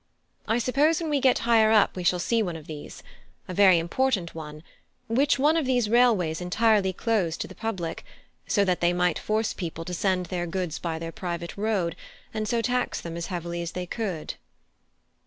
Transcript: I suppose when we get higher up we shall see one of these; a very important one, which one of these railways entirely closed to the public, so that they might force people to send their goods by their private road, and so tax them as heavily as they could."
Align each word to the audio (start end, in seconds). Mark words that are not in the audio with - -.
I 0.47 0.57
suppose 0.57 0.99
when 0.99 1.11
we 1.11 1.19
get 1.19 1.37
higher 1.45 1.69
up 1.71 1.95
we 1.95 2.03
shall 2.03 2.17
see 2.17 2.41
one 2.41 2.55
of 2.55 2.65
these; 2.65 3.03
a 3.47 3.53
very 3.53 3.77
important 3.77 4.33
one, 4.33 4.63
which 5.07 5.37
one 5.37 5.55
of 5.55 5.67
these 5.67 5.91
railways 5.91 6.41
entirely 6.41 6.91
closed 6.91 7.39
to 7.41 7.47
the 7.47 7.53
public, 7.53 8.03
so 8.47 8.65
that 8.65 8.81
they 8.81 8.93
might 8.93 9.19
force 9.19 9.53
people 9.53 9.85
to 9.85 9.93
send 9.93 10.25
their 10.25 10.47
goods 10.47 10.79
by 10.79 10.97
their 10.97 11.11
private 11.11 11.55
road, 11.55 11.95
and 12.33 12.47
so 12.47 12.63
tax 12.63 12.99
them 12.99 13.15
as 13.15 13.27
heavily 13.27 13.61
as 13.61 13.73
they 13.73 13.85
could." 13.85 14.33